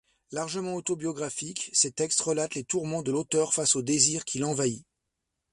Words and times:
Largement 0.31 0.73
autobiographiques, 0.73 1.69
ces 1.73 1.91
textes 1.91 2.19
relatent 2.21 2.55
les 2.55 2.63
tourments 2.63 3.03
de 3.03 3.11
l’auteur 3.11 3.53
face 3.53 3.75
au 3.75 3.83
désir 3.83 4.25
qui 4.25 4.39
l’envahit. 4.39 4.83